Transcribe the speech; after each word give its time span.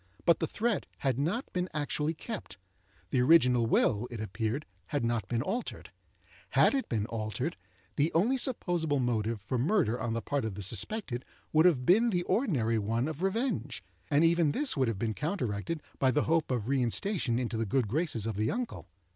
But 0.25 0.39
the 0.39 0.47
threat 0.47 0.87
had 0.97 1.19
not 1.19 1.53
been 1.53 1.69
actually 1.75 2.15
kept; 2.15 2.57
the 3.11 3.21
original 3.21 3.67
will, 3.67 4.07
it 4.09 4.19
appeared, 4.19 4.65
had 4.87 5.05
not 5.05 5.27
been 5.27 5.43
altered. 5.43 5.91
Had 6.57 6.73
it 6.73 6.89
been 6.89 7.05
altered, 7.05 7.55
the 7.97 8.11
only 8.13 8.35
supposable 8.35 8.99
motive 8.99 9.39
for 9.41 9.59
murder 9.59 10.01
on 10.01 10.13
the 10.13 10.21
part 10.23 10.43
of 10.43 10.55
the 10.55 10.63
suspected 10.63 11.23
would 11.53 11.67
have 11.67 11.85
been 11.85 12.09
the 12.09 12.23
ordinary 12.23 12.79
one 12.79 13.07
of 13.07 13.21
revenge; 13.21 13.83
and 14.09 14.23
even 14.25 14.53
this 14.53 14.75
would 14.75 14.87
have 14.87 14.97
been 14.97 15.13
counteracted 15.13 15.83
by 15.99 16.09
the 16.09 16.23
hope 16.23 16.49
of 16.49 16.67
reinstation 16.67 17.37
into 17.37 17.55
the 17.55 17.67
good 17.67 17.87
graces 17.87 18.25
of 18.25 18.37
the 18.37 18.49
uncle. 18.49 18.87